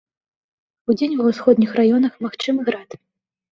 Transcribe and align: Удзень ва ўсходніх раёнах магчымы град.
Удзень 0.93 1.13
ва 1.19 1.23
ўсходніх 1.29 1.77
раёнах 1.83 2.19
магчымы 2.29 2.61
град. 2.73 3.01